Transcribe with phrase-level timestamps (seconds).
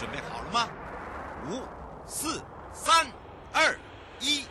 [0.00, 0.66] 准备好了吗？
[1.50, 1.62] 五、
[2.06, 2.42] 四、
[2.72, 3.06] 三、
[3.52, 3.78] 二、
[4.18, 4.46] 一，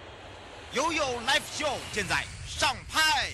[0.74, 3.32] 悠悠 Live Show 现在上拍。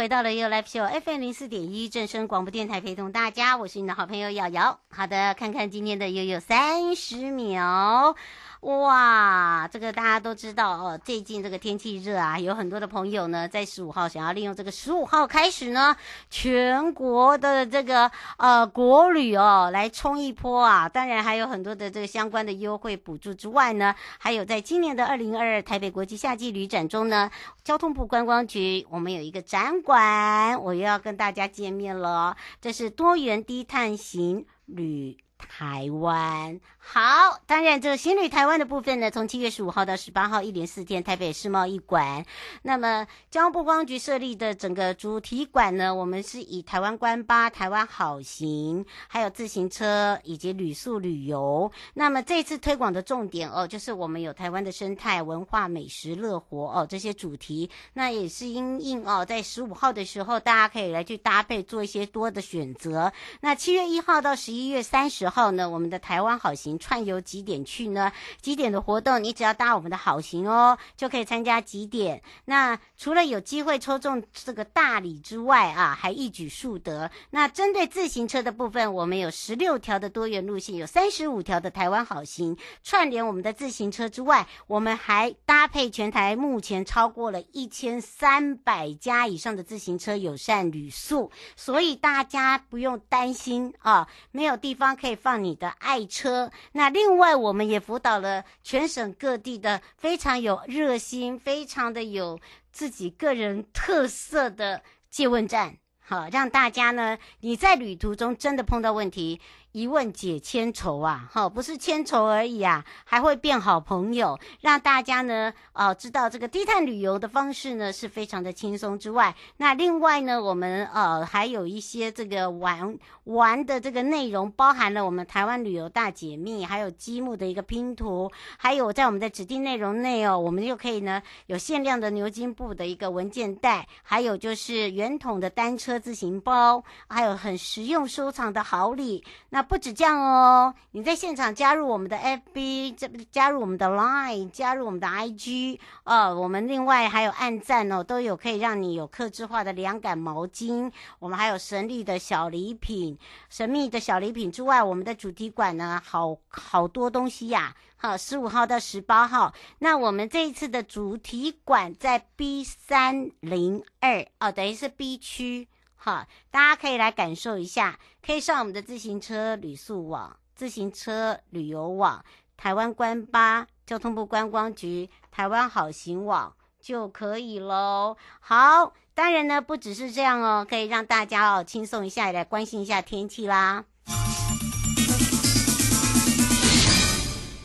[0.00, 4.80] 回到了 You Live Show FM 零四点一正声广播电台，陪同大家，我是你的好朋友瑶瑶。
[4.88, 8.16] 好的，看看今天的悠悠三十秒。
[8.60, 15.96] 哇，这个大家都知道哦，最近这个天气热啊，有很多的朋友呢，在十五号想要利用这个十五号开始呢，
[16.28, 20.86] 全国的这个呃国旅哦，来冲一波啊。
[20.86, 27.30] 当然还有很多的这个相关的优惠补助之外呢，还有在今年的二零二二台北国际夏季旅展中呢，
[27.64, 35.16] 交通部观光局我们有一个展馆，我又要跟大家见面了，这是多元低碳型旅。
[35.48, 42.24] 台湾好，当然这个行旅台湾的部分呢，从七月十五号到十八号一连四天，台北世贸一馆。
[42.62, 51.70] 那么交通部观光局设立的整个主题馆呢，我们是以台湾观巴、台湾好行，还有自行车以及旅宿旅游。
[51.94, 57.70] 那么这次推广的重点哦，就是我们有台湾的生态文化、美食、乐活哦这些主题。
[57.92, 63.12] 那也是因应哦，在十五号的时候，大家可以来去搭配做一些多的选择。
[63.42, 68.10] 那七月一号到十一月三十号呢，我们的台湾好行串游几点去呢？
[68.40, 72.20] 几点的活动，你只要搭我们的好行哦，就可以参加几点。
[72.46, 77.08] 那除了有机会抽中这个大礼之外啊，还一举数得。
[77.30, 95.19] 那针对自行车的部分，我们有十六条的多元路线，有三十五条的台湾好行串联我们的自行车之外，我们还搭配全台目前超过了一千三百家以上的自行车友善旅宿，所以大家不用担心啊，没有地方可以。
[95.20, 96.50] 放你的爱车。
[96.72, 102.40] 那另外，我们也辅导了全省各地的非常有热心、非常的有
[102.72, 109.40] 自己个人特色的借问站，好，让大家呢，你在旅途中真的碰到问题。
[109.72, 139.59] 一问解千愁啊，好，不是千愁而已啊，还会变好朋友，让大家呢，哦，知道这个低碳旅游的方式呢是非常的轻松之外，那另外呢，我们呃还有一些这个玩玩的这个内容，包含了我们台湾旅游大解密，还有积木的一个拼图，还有在我们的指定内容内哦，我们又可以呢有限量的牛津布的一个文件袋，还有就是圆筒的单车自行包，还有很实用收藏的好礼，那。
[139.62, 153.18] 不止这样哦，你在现场加入我们的 FB，这加入我们的 Line，加入我们的 IG，哦，我们另外还有按赞哦，都有可以让你有客制化的凉感毛巾，我们还有神秘的小礼品，
[153.48, 165.68] 神秘的小礼品之外，我们的主题馆呢，好好多东西呀，好，十五号到十八号，那我们这一次的主题馆在 B 三零二，哦，等于是 B 区。
[166.02, 172.24] 好，大家可以来感受一下，可以上我们的自行车旅宿网、自行车旅游网、
[172.56, 178.16] 台湾关巴、交通部观光局、台湾好行网就可以喽。
[178.40, 183.84] 好，当然呢，不只是这样哦，可以让大家哦轻松一下，来关心一下天气啦。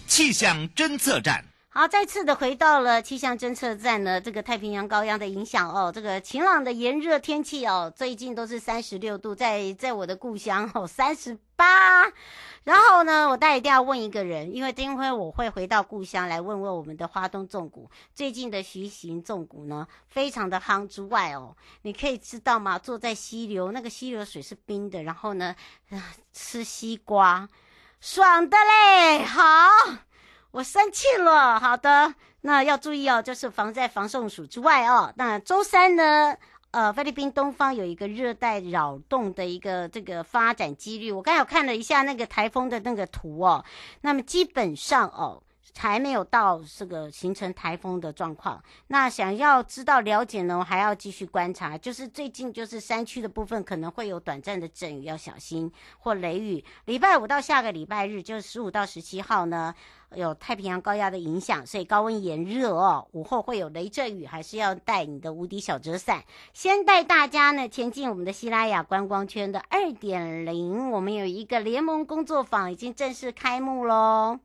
[0.07, 1.54] 气象侦测站。
[1.77, 12.05] 好，再次的回到了气象侦测站呢，这个太平洋高压的影响哦，这个晴朗的炎热天气哦，最近都是三十六度，在在我的故乡哦，三十八。
[12.63, 22.79] 然后呢，我大一定要问一个人，因为今天我会回到故乡来问问我们的花东纵谷最近的徐行纵谷呢，非常的夯之外哦，你可以知道吗？
[22.79, 25.53] 坐在溪流，那个溪流水是冰的，然后呢，
[26.31, 27.49] 吃西瓜，
[27.99, 29.43] 爽的嘞，好。
[30.55, 35.11] 我生气了，好的，那要注意哦，就是防在防送暑之外哦。
[35.17, 36.33] 那周三呢，
[36.71, 43.65] 呃，菲律宾东方有一个热带扰动的一个这个发展几率，我刚才有看了一下那个台风的那个图哦，
[43.99, 45.43] 那么基本上哦。
[45.77, 51.77] 还没有到这个形成台风的状况，那想要知道了解呢，我还要继续观察。
[51.77, 56.63] 就是最近就是山区的部分可能会有短暂的阵雨，要小心或雷雨。
[56.85, 59.73] 礼拜五到下个礼拜日，就是十五到十七号呢，
[60.13, 66.23] 有太平洋高压的影响，所以高温炎热哦，午后会有雷阵雨，还是要带你的无敌小折伞。
[66.53, 74.39] 先带大家呢前进我们的西拉雅观光圈的二点零，我们有一个联盟工作坊已经正式开幕喽。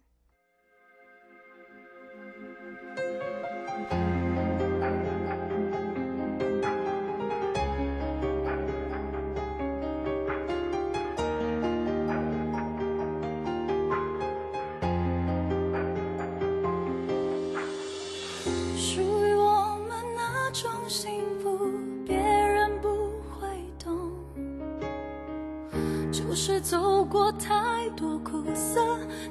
[26.60, 28.80] 走过太多苦涩，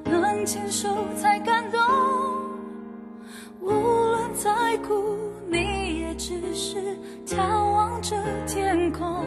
[0.04, 1.80] 能牵手才感动。
[3.62, 5.18] 无论再苦，
[5.48, 8.16] 你也只是眺望着
[8.48, 9.26] 天空，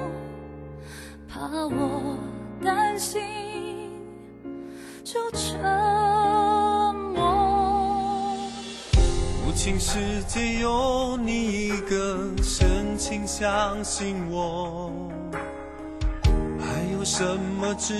[1.28, 2.16] 怕我
[2.64, 3.22] 担心
[5.04, 5.60] 就沉
[7.14, 8.34] 默。
[9.46, 14.90] 无情世界有你一个深情相信我，
[17.02, 17.94] 有什么值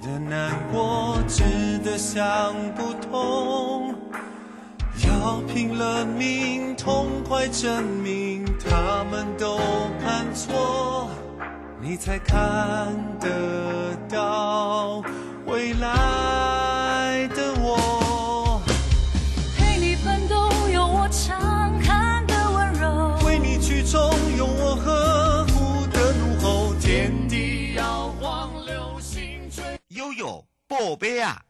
[0.00, 1.42] 得难过，值
[1.82, 3.92] 得想不通？
[5.04, 9.58] 要拼了命，痛快证明他们都
[10.00, 11.10] 看错，
[11.82, 15.02] 你才看得到
[15.46, 15.88] 未来
[30.74, 31.40] 宝贝啊！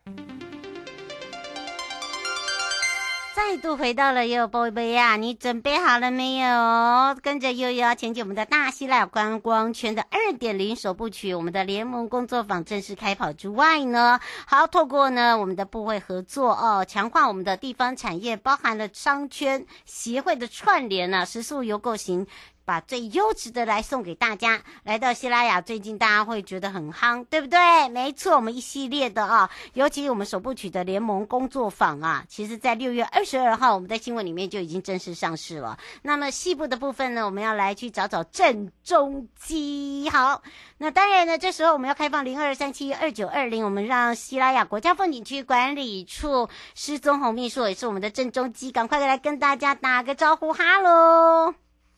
[3.35, 5.17] 再度回到了悠悠宝贝啊！
[5.17, 7.17] 你准备好了没有？
[7.23, 22.27] 跟着悠悠前进我们的大希腊观光圈的二点零首部曲，我们的联盟工作坊正式开跑之外呢，好，透过呢我们的部会合作哦，强化我们的地方产业，包含了商圈协会的串联呢、啊，食宿游购行。
[22.65, 24.63] 把最优质的来送给大家。
[24.83, 27.89] 来到西拉雅，最近大家会觉得很夯，对不对？
[27.89, 35.79] 没错，我们一系列的啊，尤其我们首部曲的联盟工作坊啊，其实在六月二十二号，我们在新闻里面就已经正式上市了。
[36.03, 40.09] 那么细部的部分呢，我们要来去找找郑中基。
[40.11, 40.43] 好，
[40.79, 51.55] 那当然呢，这时候我们要开放零二三七二九二零，我们让西拉雅国家风景区管理处施宗泓秘书，也是我们的郑中基，赶快来跟大家打个招呼，哈喽。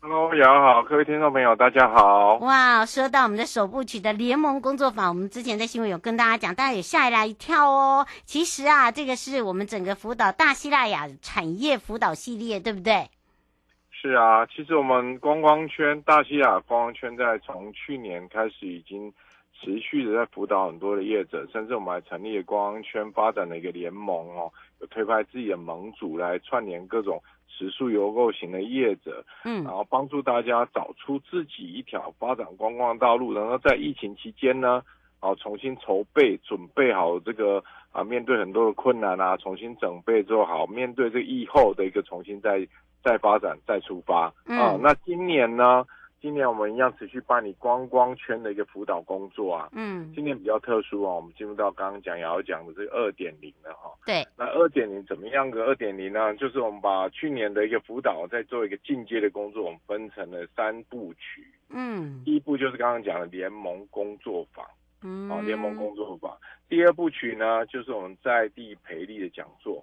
[0.08, 2.36] Hello，你好，各位听众朋友，大家好。
[2.36, 8.06] 哇，说到我们的首部曲的联盟工作坊，我们之前在新闻有跟大家讲，大家也吓了一跳哦。
[8.24, 13.10] 其实啊，这个是我们整个辅导大西拉雅产业辅导系列，对不对？
[13.90, 19.12] 是啊，其实我们观光圈大西拉雅观光圈在从去年开始已经
[19.60, 27.22] 持续的在辅导很多的业者，甚至我们还成立了观光圈发展的一个联盟哦，有推派自己的盟主来串联各种。
[27.48, 34.82] 食宿游购型的业者，嗯，然后帮助大家找出自己一条发展观光道路，然后在疫情期间呢，
[35.20, 42.68] 啊，重新筹备，准备好这个啊，面对很多的困难啊，重新准备做好，面对这个疫后的一个重新再
[43.02, 45.86] 再发展再出发，嗯、啊，那今年呢？
[46.26, 49.68] 今年我们一样持续办理观光圈的一个辅导工作啊。
[49.70, 50.12] 嗯。
[50.12, 53.92] 今年比较特殊啊，我们进入到刚刚讲瑶讲的这个二点零了哈。
[54.04, 54.26] 对。
[54.36, 56.34] 那二点零怎么样个二点零呢？
[56.34, 61.46] 就是我们把去年的一个辅导再做一个进阶的工作，我们分成了三部曲。
[61.70, 62.20] 嗯。
[62.24, 64.66] 第一步就是刚刚讲的联盟工作坊。
[65.02, 65.30] 嗯。
[65.30, 66.36] 啊，联盟工作坊。
[66.68, 69.80] 第二部曲呢，就是我们在地培力的讲座。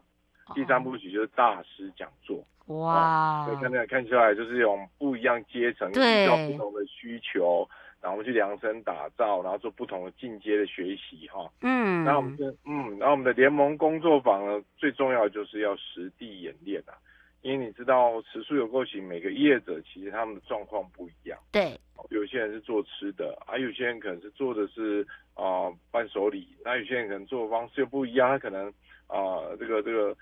[0.53, 2.43] 第三部曲就是大师讲座。
[2.67, 3.45] 哇！
[3.45, 7.67] 所以看那看出来，就是用不一样阶层，遇到不同的需求，
[8.01, 11.51] 然后我们去量身打造，然后做不同的进阶的学习哈。
[11.61, 16.95] 嗯，那我们的嗯，然后我们的联盟工作坊呢，最重要的就是要实地演练啊，
[17.41, 21.37] 因为你知道食宿游购行每个业者其实他们的状况不一样。
[21.51, 21.77] 对，
[22.11, 28.67] 有些人是做吃的，啊，有些人可能是做的是啊、呃、伴手礼，那有些人可能做的方式又不一样，他可能
[29.07, 30.15] 啊、呃、这个这个。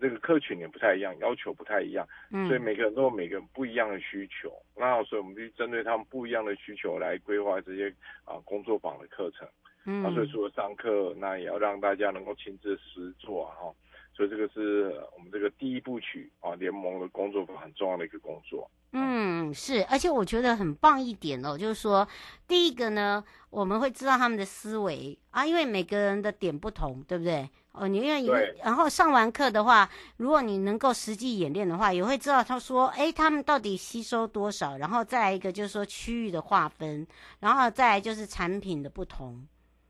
[0.00, 4.52] 这个客群也不太一样，要求不太一样，嗯，所以每个人都有每个人不一样的需求。
[4.76, 7.88] 那所以我们就针对他们不一样的需求来规划这些
[8.24, 9.48] 啊工作坊的课程。
[9.86, 13.72] 嗯，那所以除了上课，那也要让大家能够亲自实做哈。
[14.14, 18.68] 所以这个是我们这个第一部曲啊联盟的工作坊很重要的一个工作。
[18.92, 22.06] 嗯，是，而且我觉得很棒一点哦，就是说
[22.48, 27.48] 第一个呢，我们会知道他们的思维啊，因为每个人的点不同，对不对？
[27.78, 28.30] 哦，你愿意，
[28.64, 37.06] 然后上完课的话，如果你能够实际演练的话，也会知道他说，哎，他们到底吸收多少，然后再来一个就是说区域的划分，
[37.40, 39.46] 然后再来就是产品的不同。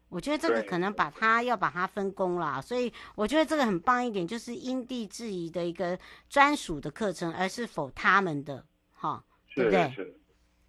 [0.08, 5.96] 我觉得这个可能把它要把它分工啦，所以我觉得这个很棒一点，就是因地制宜的一个
[6.28, 9.22] 专属的课程，而是否他们的，哈，
[9.54, 9.88] 对不对？
[9.94, 10.12] 是，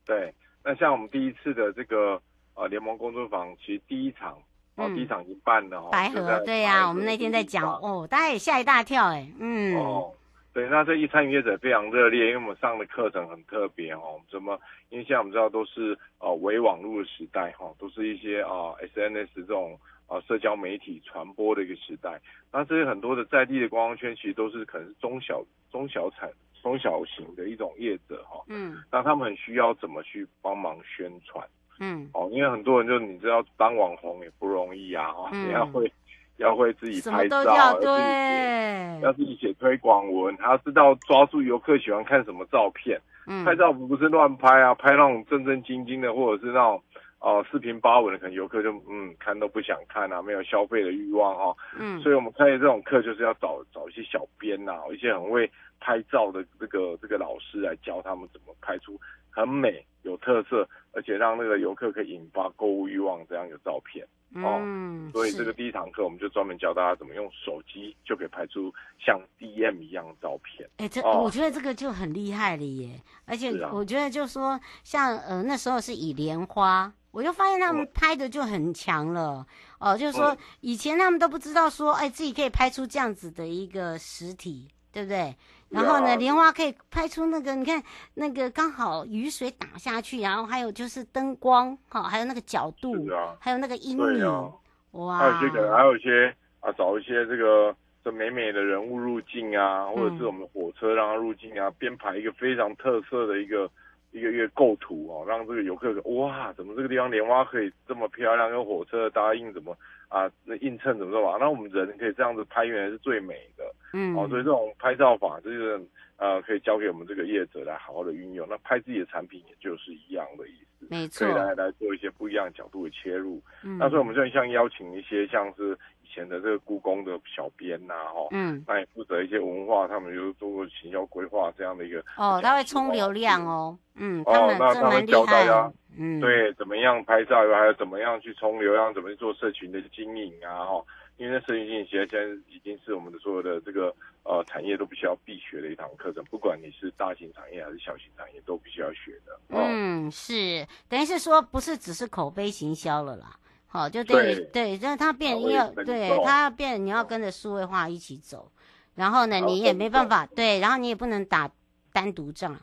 [0.05, 0.33] 对。
[0.63, 2.21] 那像我们第一次的这个
[2.53, 4.37] 呃联盟工作坊，其实第一场。
[4.77, 5.89] 哦，第一场已经办了哦。
[5.91, 9.75] 白河，对呀、啊，我们那天在讲哦，大家也吓一大跳哎，嗯。
[9.75, 10.13] 哦，
[10.53, 14.21] 对，那这一参与业者非常热烈，因为我们上的课程很特别哦。
[14.31, 14.59] 怎么？
[14.89, 22.21] 因为现在我们知道都是呃微网络的时代哈、哦，都是一些啊 SNS 这种啊社交媒体传播的一个时代。
[22.51, 26.29] 那这些很多的在地的观光圈，其实都是可能是中小中小产
[26.61, 28.43] 中小型的一种业者哈、哦。
[28.47, 28.77] 嗯。
[28.91, 31.45] 那他们很需要怎么去帮忙宣传？
[31.79, 35.47] 嗯，哦，因为很多人就你知道当网红也不容易啊，哦，嗯。
[35.47, 35.91] 你要会
[36.37, 39.01] 要会自己拍照，要自己写对。
[39.01, 42.99] 要，自己写推广文，还要知道抓住游客喜欢看什么照片。
[43.27, 46.81] 嗯，拍照不是乱拍啊，拍那种正正经经的，或者是那种
[47.19, 51.57] 哦、呃、四平八稳的，可能游客就嗯看都不想看啊，没有消费的欲望哈、哦。
[51.77, 64.05] 嗯，所以我们开的这种课就是要找找一些小编呐、一些很会拍照的这个这个老师来教他们怎么拍出很美、有特色，而且让那个游客可以引发购物欲望这样的照片。
[64.35, 70.69] 哦嗯，所以这个第一堂课我们就专门教大家怎么用手机就可以拍出像 DM 一样的照片。
[70.77, 73.01] 哎、这、哦我觉得这个就很厉害了耶！
[73.25, 79.47] 而且我觉得就说像呃那时候是以莲花，我就发现他们嗯拍的就很强了。
[79.79, 85.35] 哦、就是说嗯以前他们都不知道说，哎，自己可以拍出这样子的一个实体，对不对？
[85.69, 87.81] 然后呢，莲花可以拍出那个，你看
[88.13, 94.51] 那个刚好雨水打下去，然后还有就是灯光，哈、还有那个角度，啊还有那个阴影，啊
[94.91, 95.17] 哇！
[95.17, 103.69] 还有一些可能还有一些啊，找一些这个这美美的人物入境啊，或者是我们火车让它入境啊，编排一个非常特色的一个
[104.11, 109.77] 一个一个构图哦，让这个游客哇，怎么这个地方莲花可以这么漂亮，跟火车的搭印怎么
[110.09, 111.37] 啊，那映衬怎么说嘛？
[111.39, 114.27] 那我们人可以这样子拍，原来是最美的嗯，哦。
[114.29, 115.81] 所以这种拍照法就是
[116.17, 118.47] 呃，可以交给我们这个业者来好好的运用。
[118.49, 123.41] 那拍自己的产品也就是一样的意思，没错可以来来做一些不一样的角度的切入。
[123.63, 140.83] 嗯那所以我们就像邀请一些像是以前的这个故宫的小编呐、哈，嗯，那也负责一些文化，他们就做过行销规划这样的一个哦，他会充流量哦，嗯，哦那他们教大家，嗯，，对，怎么样拍照，还有怎么样去充流量，怎么去做社群的经营啊，哈，
[141.17, 143.93] 因为那社群经营现在现在已经是我们的所有的这个
[144.23, 149.33] 呃产业都必须要必学的一堂课程，不管你是大型产业还是小型产业，都必须要学的。
[149.49, 153.37] 哦、嗯，是，等于是说不是只是口碑行销了啦，
[153.77, 158.51] 好，就对对，但它变口碑要能对够它要变，你要跟着数位化一起走，
[158.95, 161.51] 然后呢，你也没办法对，然后你也不能打
[161.93, 162.57] 单独仗，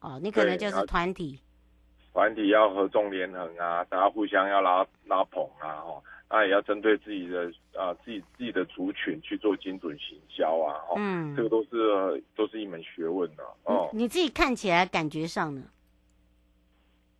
[0.00, 1.40] 哦，你可能就是团体，
[2.12, 13.88] 团体要合纵连横啊，大家互相要拉拉捧啊，哦，那也要针对自己的啊自己自己的族群去做精准行销啊，哦、嗯这个都是、呃都是一门学问的哦。
[13.94, 15.62] 你你自己看起来感觉上呢？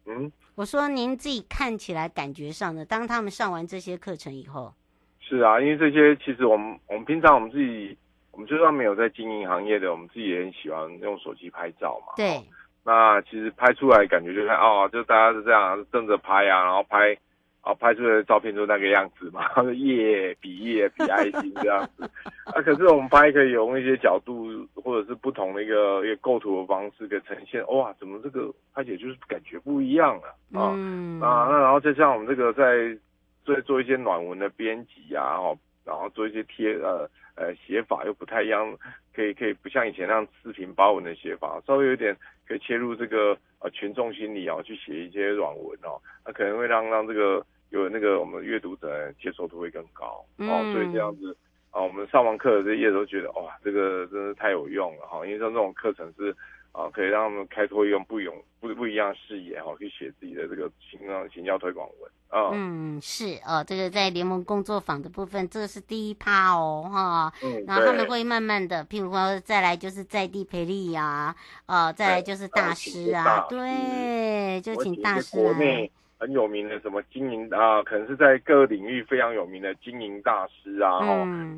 [0.04, 4.74] 嗯，我说您自己看起来感觉上的，当他们上完这些课程以后，
[5.20, 7.96] 是啊，因为这些其实我们我们平常我们自己，
[8.32, 12.14] 我们就算没有在经营行业的，我们自己也很喜欢用手机拍照嘛。
[12.16, 12.42] 对，
[12.82, 17.16] 那其实拍出来感觉就是哦，就大家是这样正着拍啊，然后拍，
[17.64, 22.04] 然后拍出来的照片就那个样子嘛，然后耶比夜比爱心这样子。
[22.44, 30.72] 啊，可是我们拍可以用一些角度或者是不同的一个一个构图的方式，给呈现哇，怎么这个拍起来就是感觉不一样了啊。
[30.76, 32.96] 嗯啊，那然后就像我们这个在
[33.44, 38.76] 做做一些暖文的编辑啊，哦，然后做一些贴呃呃写法又不太一样，
[39.14, 42.14] 可以可以不像以前那样四平八稳的写法，稍微有点
[42.46, 51.34] 可以切入这个呃群众心理哦，去写一些软文哦，那可能会让让这个有那个我们阅读者接受度会更高哦，嗯所以这样子
[51.70, 56.36] 啊，我们上完课的这些页都觉得哇，这个真是太有用了哈，因为像这种课程是。
[56.72, 58.28] 啊，可以让他们开拓一种不一
[58.60, 61.00] 不不一样的视野哈，去写自己的这个行
[61.32, 62.50] 行销推广文啊。
[62.52, 67.32] 嗯，是哦，这个在联盟工作坊的部分，这个是第一趴哦，哈。
[67.42, 71.34] 嗯，然后他们会慢慢的，譬如说再来就是在地培力呀，
[71.66, 75.90] 呃，再来就是大师啊，对对，就请大师来国内。
[76.18, 81.00] 很有名的什么经营啊，可能是在各个领域非常有名的经营大师啊，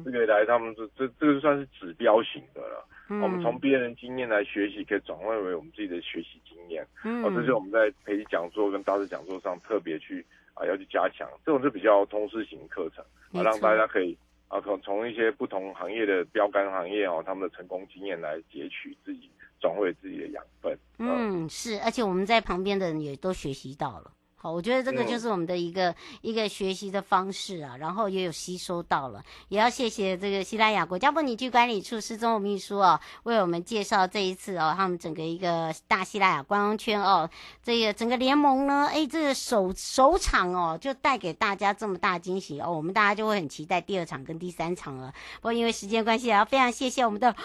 [0.05, 2.87] 这个来他们这这这个算是指标型的了。
[3.13, 6.87] 嗯我们从别人经验来学习，可以转换为我们自己的学习经验。
[7.03, 10.25] 嗯哦，这是我们在培训讲座跟大师讲座上特别去
[10.55, 20.79] 啊要去加强，这种是比较通识型课程啊，让大家可以啊从从一些不同行业的标杆行业哦，他们的成功经验来截取自己转为自己的养分。
[20.99, 24.13] 嗯，是，而且我们在旁边的人也都学习到了。
[24.43, 37.29] 好，我觉得这个就是我们的一个、嗯、一个学习的方式啊，然后也有吸收到了，也要谢谢这个西拉雅国家风景区管理处施宗泓秘书哦，为我们介绍这一次哦，他们整个一个大西拉雅观光圈哦，
[37.63, 45.13] 这个整个联盟呢，哎，这个首首场哦，就带给大家这么大惊喜哦，我们大家就会很期待第二场跟第三场了。
[45.37, 47.37] 不过因为时间关系，也要非常谢谢我们的。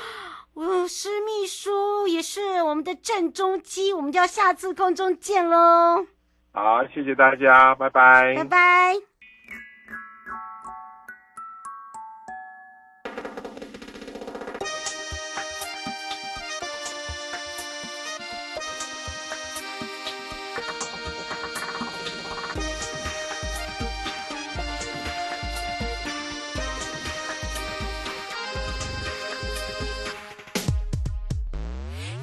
[0.53, 6.05] 哦，施秘书也是我们的正中基，我们就要下次空中见喽。
[6.55, 8.33] 好谢谢大家拜拜。
[8.33, 8.95] 拜拜。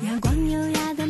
[0.00, 1.06] 阳光优雅的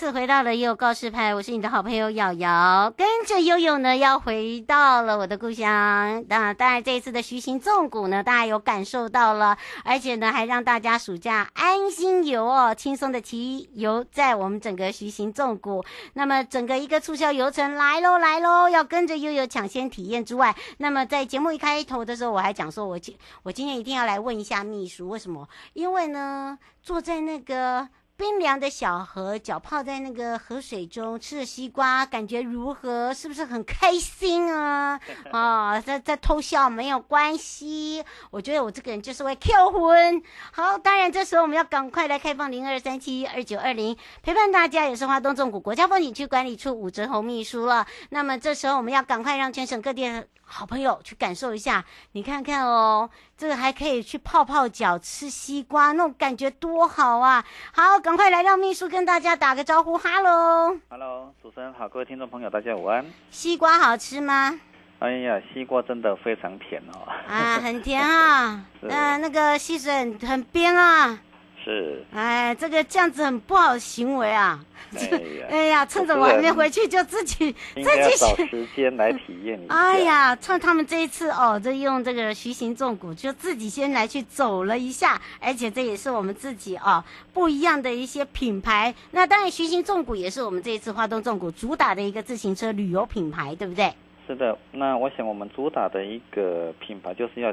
[0.00, 6.24] 次回到了悠悠告示牌，我是你的好朋友瑶瑶，跟着悠悠呢，要回到了我的故乡。
[6.26, 15.84] 那当然，这一次的徐行纵谷呢，大家有感受到了，而且呢，还让大家暑假安心游哦，轻松的骑游在我们整个徐行纵谷。
[16.14, 25.46] 那么，整个一个促销游程来喽来喽，要跟着悠悠抢先体验之外，那么在节目一开头的时候，我还讲说我今我今天一定要来问一下秘书，为什么？
[25.74, 27.86] 因为呢，坐在那个。
[28.20, 33.14] 冰凉的小河，脚泡在那个河水中，吃着西瓜，感觉如何？
[33.14, 35.00] 是不是很开心啊？
[35.32, 38.04] 啊， 在在偷笑没有关系。
[38.30, 40.22] 我觉得我这个人就是会 Q 魂。
[40.52, 47.86] 好，当然这时候我们要赶快来开放零二三七二九二零，陪伴大家也是华东纵谷国家风景区管理处武泽红秘书了。
[48.10, 50.26] 那么这时候我们要赶快让全省各地。
[50.52, 57.44] 好朋友去感受一下，你看看哦，这个还可以去泡泡脚、吃西瓜，那种感觉多好啊！
[57.72, 63.06] 好，赶快来让秘书跟大家打个招呼，哈喽，哈喽，主持人好，各位听众朋友，大家午安。
[63.30, 64.58] 西瓜好吃吗？
[64.98, 67.06] 哎呀，西瓜真的非常甜哦。
[67.28, 71.18] 啊，很甜啊， 嗯、呃，那个溪水很很冰啊。
[71.62, 74.64] 是，哎，这个这样子很不好的行为啊！
[74.96, 79.74] 哎呀，哎呀，趁着我还没回去，就自己 自己找时间来体验一下。
[79.74, 88.94] 哎呀，趁他们这一次哦，这用这个徐行重谷，就自己先来去走了一下，而且这也是我们自己哦不一样的一些品牌。
[89.10, 93.92] 那当然，徐行重谷也是我们这一次花东重谷主打的一个自行车旅游品牌，对不对？
[94.26, 97.52] 是的，那我想我们主打的一个品牌就是要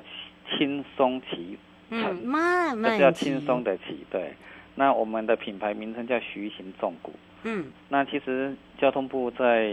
[0.58, 1.58] 轻松骑。
[1.90, 4.34] 嗯，慢慢，就是要轻松的骑，对。
[4.76, 7.12] 那我们的品牌名称叫徐行重谷。
[7.44, 9.72] 嗯，那其实交通部在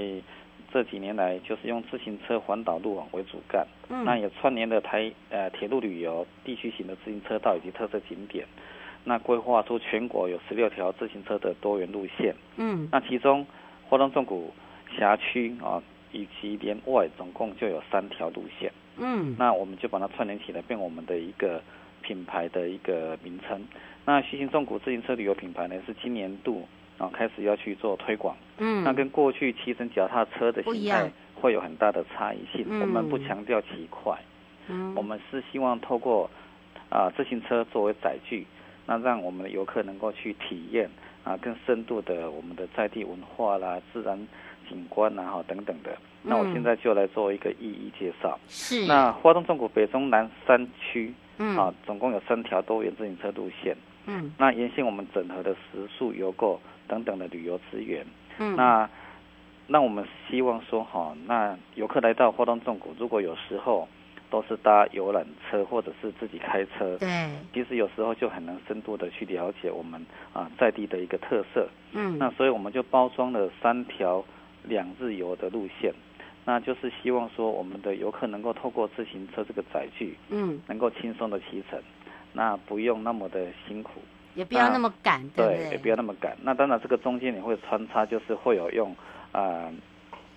[0.73, 8.47] 这几年来，就是用自行车环岛路网为主干，嗯，那也串联了台呃铁路旅游、地区型的自行车道以及特色景点，
[9.05, 12.35] 那规划出全国有十六条自行车的多元路线。
[12.57, 13.47] 嗯，那其中
[13.87, 14.55] 花东纵谷
[14.97, 18.73] 辖区啊以及连外总共就有三条路线。
[18.97, 21.61] 嗯，那我们就把它串联起来，变我们的一个。
[22.05, 23.67] 品牌的一个名称，
[24.05, 28.37] 那徐行重谷自行车旅游品牌呢，是今年度啊开始要去做推广。
[28.59, 32.67] 嗯，那跟过去骑乘脚踏车的形态会有很大的差异性。
[32.79, 34.17] 我们不强调骑快，
[34.69, 36.31] 嗯，我们是希望透过
[36.91, 38.47] 啊自行车作为载具，
[38.85, 40.89] 那让我们的游客能够去体验
[41.25, 44.29] 啊更深度的我们的在地文化啦、自然
[44.69, 45.97] 景观啊等等的。
[46.23, 48.39] 那我现在就来做一个一一介绍。
[48.47, 48.87] 是。
[48.87, 51.15] 那花东纵谷北中南三区。
[51.39, 53.77] 嗯，啊，总共有三条多元自行车路线。
[54.07, 58.05] 嗯，那沿线我们整合的食宿游购等等的旅游资源。
[58.39, 58.89] 嗯，那
[59.67, 63.89] 那我们希望说哈，那游客来到花东纵谷，如果有时候
[64.31, 71.67] 都是搭游览车或者是自己开车，对，其实有时候就很能深度的去了解我们啊在地的一个特色。
[71.93, 74.23] 嗯，那所以我们就包装了三条
[74.65, 75.93] 两日游的路线。
[76.47, 81.81] 那就是希望说，我们的游客能够透过自行车这个载具，嗯，能够轻松的骑乘，
[82.35, 83.93] 那不用那么的辛苦，
[84.35, 86.37] 也不要那么赶，对，对，也不要那么赶。
[86.43, 88.91] 那当然，这个中间你会穿插，就是会有用
[89.33, 89.73] 啊、呃、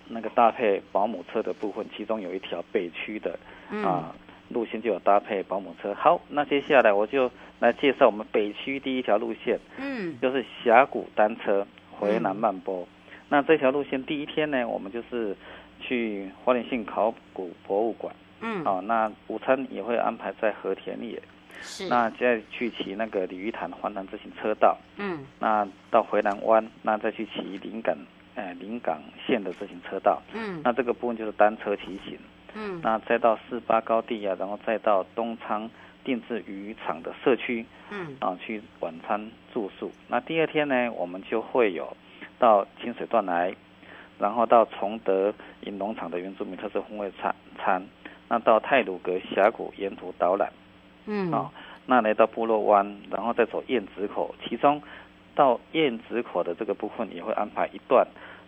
[0.08, 3.38] 那个搭配保姆车的部分，其中有一条北区的
[3.84, 4.14] 啊、
[4.48, 5.92] 路线就有搭配保姆车。
[5.92, 12.80] 好，那接下来我就来介绍我们北区第一条路线，嗯，就是峡谷单车回南曼波。
[12.80, 12.88] 嗯、
[13.28, 15.36] 那这条路线第一天呢，我们就是。
[15.88, 21.18] 去花莲县考古博物馆，嗯，好、哦，那午餐也会安排在和田野，
[21.62, 27.96] 是，那再去骑那个鲤鱼潭环潭自行车道，嗯，那到回南湾，那再去骑临港，
[28.34, 32.18] 呃，临港线的自行车道，嗯，那这个部分就是单车骑行，
[32.54, 35.70] 嗯，那再到四八高地啊，然后再到东昌
[36.04, 41.96] 定制渔场的社区，嗯，啊，去晚餐住宿，那第二天呢，我们就会有
[42.38, 43.54] 到清水断崖。
[44.18, 47.82] 然后到崇德银农场的原住民特色风味餐餐，
[48.28, 50.52] 那到泰鲁阁峡谷沿途导览，
[51.06, 51.50] 嗯，啊、哦，
[51.86, 54.82] 那来到部落湾，然后再走燕子口，其中
[55.34, 58.06] 到燕子口的这个部分也会安排一段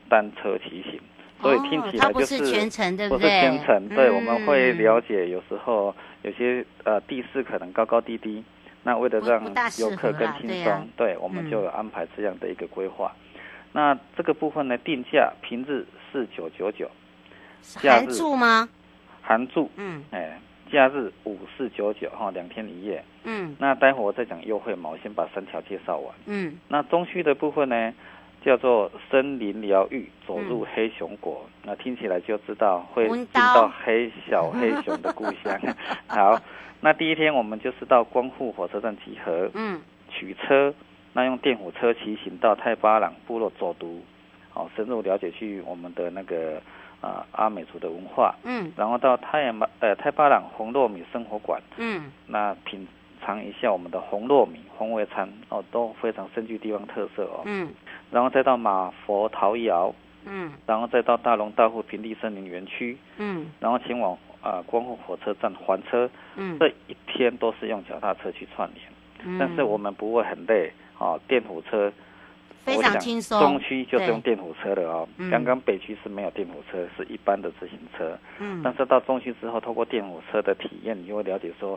[0.08, 1.00] 单车骑行，
[1.40, 3.20] 所以听起来就是、哦、不是全程，对不对？
[3.20, 8.42] 不是全程，对，嗯、我们会了解有时候有些呃地势可能高高低低，
[8.82, 9.44] 那为了让
[9.78, 13.12] 游客更轻松，对，我们就有安排这样的一个规划。
[13.16, 13.26] 嗯
[13.72, 16.90] 那这个部分呢，定价平日四九九九，
[17.76, 18.68] 含住吗？
[19.22, 20.40] 含住，嗯，哎，
[20.72, 27.92] 假日五四九九哈，两天一夜，嗯，那待会我再讲优惠嘛，我先把三条介绍完，嗯，那中区的部分呢，
[28.44, 31.44] 叫做森林疗愈，走入黑熊国。
[31.46, 35.60] 嗯、那听起来就知道会进到黑小黑熊的故乡。
[36.08, 36.40] 好，
[36.80, 40.74] 那第一天我们就是到光复火车站集合，嗯，取车，
[41.12, 44.02] 那用电火车骑行到泰巴朗部落走读，
[44.54, 46.56] 哦，深入了解去我们的那个
[47.00, 52.86] 啊、呃、阿美族的文化，嗯，然后到太巴呃泰巴朗红糯米生活馆，嗯，那品。
[53.22, 57.42] 尝一下我们的红糯米红味餐哦，都非常深具地方特色哦。
[57.44, 57.68] 嗯，
[58.10, 59.94] 然后再到马佛陶窑，
[60.24, 68.86] 嗯，然后再到大龙大户平地森林园区，嗯，然后前往啊、呃、光复火车站还车，嗯，这一天都是用脚踏车去串联，
[69.24, 71.92] 嗯，但是我们不会很累哦，电火车
[72.64, 73.40] 非常轻松。
[73.40, 81.76] 中区就是用电火车的哦，刚刚北区是没有电火车，是一般的自行车，嗯，但是到中区之后，透过电火车的体验，你就会了解说。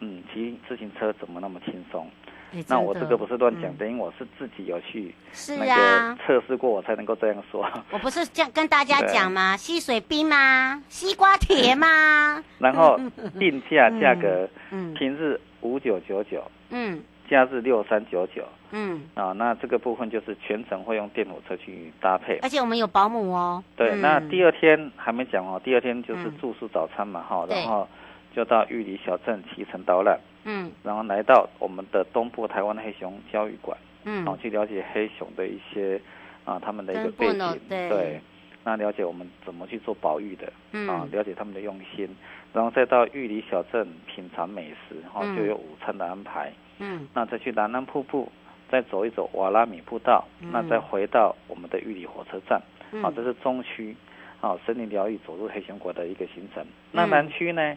[0.00, 2.10] 嗯，骑自行车怎么那么轻松？
[2.52, 5.14] 欸、那我这个不是乱讲，嗯、等于我是自己有去
[5.56, 7.64] 那个测试过，我才能够这样说。
[7.90, 9.56] 我不是这样跟大家讲吗？
[9.56, 10.82] 溪水冰吗？
[10.88, 12.42] 西瓜铁吗？
[12.58, 12.98] 然后
[13.38, 23.62] 定价价格，嗯，平日五九九九，嗯，假日六三九九，嗯，啊，那这个部分就是全程会用电火车去搭配，而且我们有保姆哦。
[23.76, 27.88] 对，嗯、那第二天还没讲哦，第二天就是住宿早餐嘛，哈、嗯，然后。
[28.34, 36.00] 就到玉里小镇骑乘导览，嗯，然后来到我们的东部台湾黑熊教育馆，嗯，然后去了解黑熊的一些
[36.44, 38.20] 啊他们的一个背景，对，对，
[38.64, 42.08] 那了解我们怎么去做保育的，嗯，啊，了解他们的用心，
[42.52, 48.30] 然后再到玉里小镇品尝美食，然后就有午餐的安排，嗯，那再去南南瀑布，
[48.70, 52.60] 再走一走瓦拉米步道，嗯，那再回到我们的玉里火车站，
[52.92, 53.94] 嗯，啊，这是中区，
[54.40, 57.76] 啊，森林疗愈走入黑熊国的一个行程，那南区呢？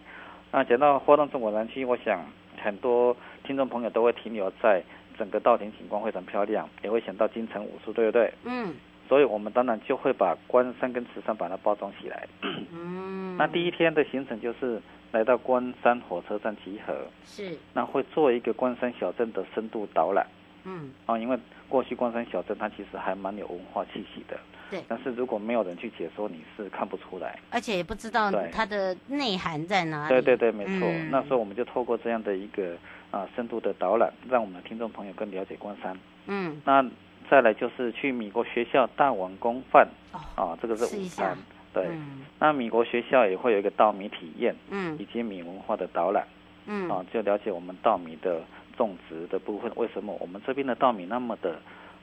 [0.51, 2.25] 那讲到活动中国南区，我想
[2.61, 4.81] 很多听众朋友都会停留在
[5.17, 8.33] 整个稻田景观非常漂亮，也会想到金城武术，对不对？
[8.45, 8.73] 嗯。
[9.07, 12.27] 所以我们当然就会把关山跟池山把它包装起来。
[12.41, 13.35] 嗯。
[13.37, 16.93] 那第一天的行程就是来到关山火车站集合。
[17.25, 17.57] 是。
[17.73, 20.25] 那会做一个关山小镇的深度导览。
[20.63, 20.91] 嗯。
[21.05, 21.37] 啊，因为
[21.69, 24.37] 过去关山小镇它其实还蛮有文化气息的。
[24.69, 30.09] 对，但是如果没有人去解说，你是看不出来，而且也不知道它的内涵在哪里。
[30.09, 30.89] 对对对，没错。
[30.89, 32.75] 嗯、那时候我们就透过这样的一个
[33.09, 35.97] 啊深度的导览，让我们的听众朋友更了解关山。
[36.25, 36.61] 嗯。
[36.65, 36.85] 那
[37.29, 39.87] 再来就是去米国学校大碗公饭，
[40.35, 41.37] 哦、啊，这个是午餐。
[41.73, 41.85] 对。
[41.89, 46.25] 嗯、那米国学校也会有一个稻米体验，嗯，以及米文化的导览，
[46.65, 48.41] 嗯，啊，就了解我们稻米的
[48.75, 51.59] 种植的部分，为什么我们这边的稻米那么的。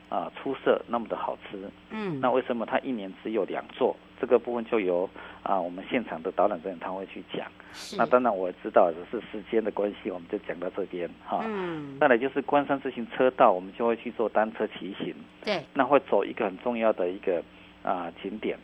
[0.07, 3.95] 啊，出色那么的好吃，嗯，那为什么它一年只有两座？
[4.19, 5.09] 这个部分就由
[5.43, 7.47] 啊我们现场的导览人员他会去讲。
[7.73, 11.43] 是那当然我也知道，只是时间的关系，我们就讲到这边哈。
[11.45, 11.97] 嗯。
[11.99, 15.13] 再来就是关山自行车道，我们就会去做单车骑行。
[15.43, 15.63] 对。
[15.73, 17.43] 那会走一个很重要的一个
[17.83, 18.57] 啊景点，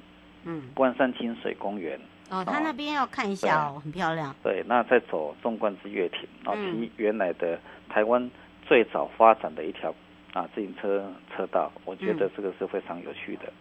[0.45, 1.99] 嗯，关山清水公园。
[2.29, 4.33] 哦，他那边要看一下哦，很漂亮。
[4.41, 7.59] 对，那再走纵贯之月亭，啊，骑原来的
[7.89, 8.31] 台湾
[8.65, 9.93] 最早发展的一条。
[10.33, 13.41] 啊，自行车车道，我觉得这个是非常有趣的。
[13.47, 13.51] 嗯，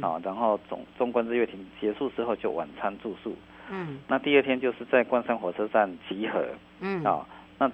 [0.00, 3.36] 啊，然后总中观日月亭结束之后就晚餐住宿。
[3.70, 6.44] 嗯，那第二天就是在关山火车站集合。
[6.80, 7.26] 嗯，啊，
[7.58, 7.70] 那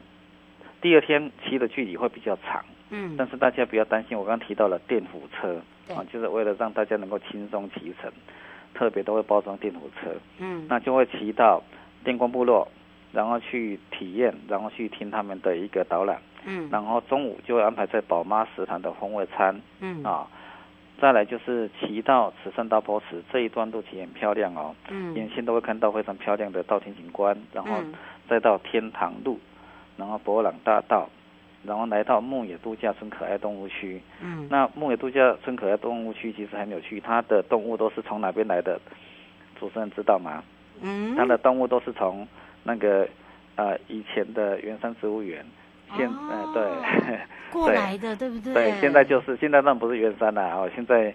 [0.80, 2.64] 第二天骑的距离会比较长。
[2.90, 8.10] 嗯，但是大家不要担心，我刚刚提到了电扶车，对啊，就是为了让大家能够轻松骑乘，
[8.74, 10.14] 特别都会包装电扶车。
[10.38, 11.62] 嗯，那就会骑到
[12.04, 12.66] 电光部落，
[13.12, 16.18] 然后去体验，然后去听他们的一个导览。
[16.44, 19.60] 嗯，然后中午就会安排在宝妈食堂的风味餐。
[19.80, 20.26] 嗯啊，
[21.00, 24.74] 再来就是骑到慈善大坡池这一段路，其实很漂亮哦。
[24.88, 27.76] 嗯，沿线都会看到非常漂亮的稻田景观，然后
[28.28, 29.38] 再到天堂路，
[29.96, 31.08] 然后博朗大道，
[31.64, 34.00] 然后来到牧野度假村可爱动物区。
[34.20, 38.80] 嗯，那牧野度假村可爱动物区其实很有趣，它的动物都是从哪边来的？
[39.58, 40.42] 主持人知道吗？
[40.82, 42.26] 嗯，它的动物都是从
[42.64, 43.08] 那个
[43.54, 45.46] 呃以前的原生植物园。
[45.96, 47.18] 现呃对，
[47.50, 48.54] 过 来的对不对？
[48.54, 51.14] 对，现在就是现在那不是圆山了哦，现在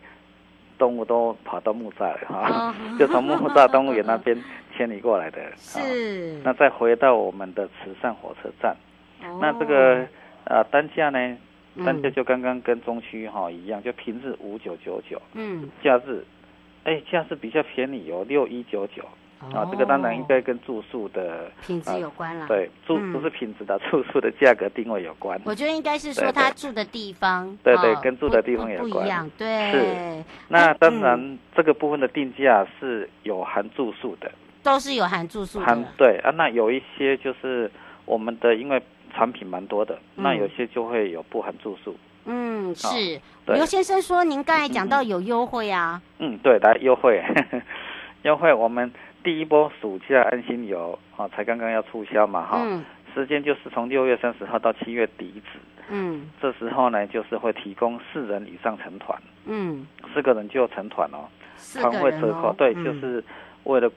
[0.77, 4.37] 动物都跑到木栅了哈，就从木栅 动物园那边
[4.75, 5.39] 迁移过来的。
[5.55, 6.39] 是。
[6.43, 8.75] 那再回到我们的慈善火车站，
[9.39, 10.05] 那这个
[10.45, 11.37] 呃单价呢？
[11.83, 16.23] 单价就刚刚跟中区哈一样，就平日五九九九，嗯，假日，
[16.83, 19.03] 哎，假日比较便宜哦，六一九九。
[19.51, 22.47] 啊，这个当然应该跟住宿的品质有关了。
[22.47, 25.39] 对，住不是品质的，住宿的价格定位有关。
[25.45, 28.91] 我觉得应该是说他住的地方，对对，跟住的地方有关。
[28.91, 29.71] 不一样，对。
[29.71, 35.65] 是，那当然这个部分的定价是有含住宿的，都是有含住宿的。
[35.65, 37.69] 含对啊，那有一些就是
[38.05, 38.81] 我们的，因为
[39.13, 41.95] 产品蛮多的，那有些就会有不含住宿。
[42.25, 43.19] 嗯，是。
[43.47, 46.01] 刘先生说，您刚才讲到有优惠啊。
[46.19, 47.21] 嗯，对，来优惠，
[48.23, 48.53] 优惠。
[48.53, 48.89] 我们
[49.23, 52.61] 第一波暑假安心游啊，才刚刚要促销嘛，哈。
[52.63, 52.83] 嗯。
[53.13, 55.59] 时间就是从六月三十号到七月底止。
[55.89, 56.29] 嗯。
[56.41, 59.17] 这时候呢，就是会提供四人以上成团。
[59.45, 59.87] 嗯。
[60.13, 61.29] 四个人就成团哦。
[61.73, 63.23] 团会折扣，对，就是
[63.63, 63.89] 为了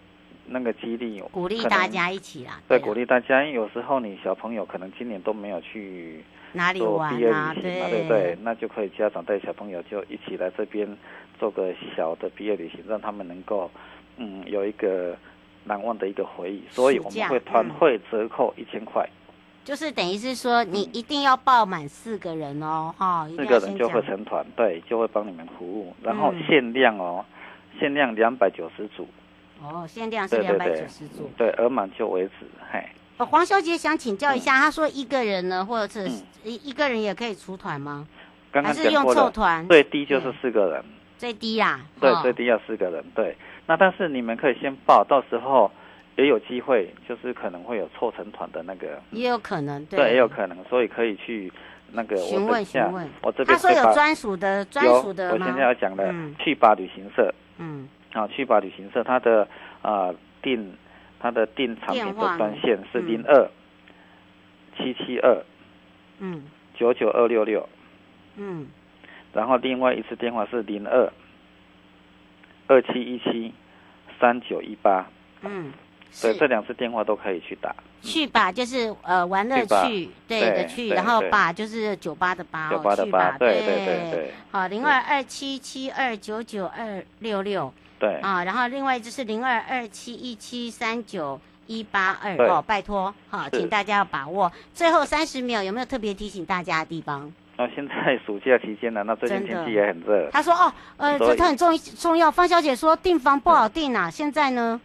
[0.47, 2.61] 那个激励，鼓励大家一起啦。
[2.69, 6.23] 对，鼓励大家，因为有时候你小朋友可能今年都没有去。
[6.53, 7.53] 哪里玩啊？
[7.55, 10.89] 对对对，那就可以家长带小朋友就一起来这边
[11.39, 13.71] 做个小的毕业旅行，让他们能够
[14.16, 15.16] 嗯有一个
[15.64, 16.62] 难忘的一个回忆。
[16.70, 19.09] 所以我们会团会折扣一千块，
[19.64, 27.24] 就是等于是说你一定要报满四个人哦，哈，四个人就会成团，对，就会帮你们服务，然后限量哦，
[27.79, 29.07] 限量两百九十组。
[29.62, 32.85] 哦，限量是两百九十组，对，额满就为止，嘿。
[33.24, 36.11] 黄小姐想请教一下，她说一个人呢，或者是
[36.44, 38.07] 一一个人也可以出团吗？
[38.52, 39.66] 还是用凑团？
[39.66, 40.85] 最低就是四个人。
[41.16, 41.81] 最低呀？
[41.98, 43.02] 对，最低要四个人。
[43.14, 43.35] 对，
[43.66, 45.70] 那但是你们可以先报，到时候
[46.16, 49.00] 也有机会，就是可能会有凑成团的那个。
[49.11, 51.52] 也有可能，对，也有可能，所以可以去
[51.92, 53.09] 那个询问询问。
[53.22, 55.38] 我这边他说有专属的专属的吗？
[55.38, 57.35] 我现在要讲的去吧旅行社。
[57.59, 57.88] 嗯。
[58.12, 59.46] 啊，去吧旅行社，他的
[59.83, 60.74] 啊订。
[61.18, 63.50] 他的订产品的专线是零二
[64.76, 65.42] 七七二
[66.18, 67.66] 嗯九九二六六
[68.37, 68.66] 嗯，
[69.33, 71.11] 然后另外一次电话是零二
[72.66, 73.52] 二七一七
[74.18, 75.07] 三九一八
[75.42, 75.72] 嗯，
[76.20, 77.74] 对，这两次电话都可以去打。
[78.02, 84.35] 去吧就是呃玩乐趣对的去，然后把就是酒吧的吧，酒吧的吧，对对对对。
[84.50, 87.72] 好，零二二七七二九九二六六。
[87.98, 88.14] 对。
[88.20, 94.52] 啊，然后另外就是零二二七一七三九一八二哦，拜托好，请大家要把握。
[94.72, 97.33] 最后三十秒，有没有特别提醒大家的地方？
[97.57, 100.29] 啊，现在暑假期间呢，那最近天气也很热。
[100.31, 102.31] 他说哦，呃，这他很重重要。
[102.31, 104.81] 方小姐说订房不好订啊，现在呢？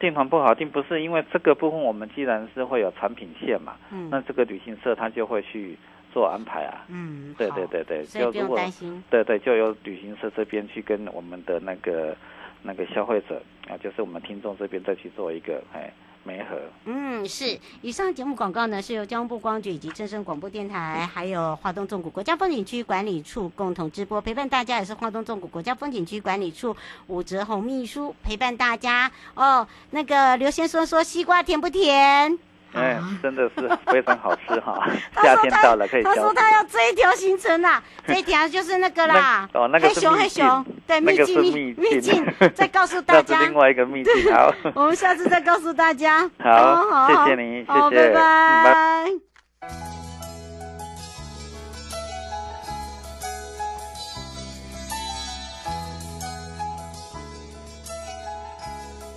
[0.00, 5.76] 订房不好订，不是因为这个部分，我们既然是会有产品线嘛，嗯，那这个旅行社他就会去
[6.12, 9.02] 做安排啊，嗯，对对对对，所以不用担心。
[9.10, 12.16] 对对，就由旅行社这边去跟我们的那个。
[12.60, 15.88] 那个消费者啊，就是我们听众这边再去做一个哎
[16.24, 16.58] 梅河。
[16.84, 17.58] 嗯，是。
[17.82, 26.76] 以上节目广告呢，是由交通部光局以及正声广播电台，还有华东纵谷国家风景区管理处共同直播，陪伴大家也是华东纵谷国家风景区管理处
[27.06, 29.66] 武哲红秘书陪伴大家哦。
[29.90, 32.38] 那个刘先生说西瓜甜不甜？
[32.74, 34.86] 哎，真的是 非常好吃哈！
[35.22, 36.02] 夏天到了可以。
[36.02, 39.48] 他说他要这一条行程呐， 这一条就是那个啦。
[39.54, 40.64] 哦，那个黑熊黑熊。
[40.86, 43.40] 对，秘境秘秘境，再告诉大家。
[43.40, 44.32] 另外一个秘境。
[44.32, 46.28] 好，我们下次再告诉大家。
[46.42, 49.06] 好，好，谢谢你，谢谢，拜拜。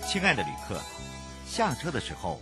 [0.08, 0.76] 亲爱的旅客，
[1.46, 2.42] 下车的时候。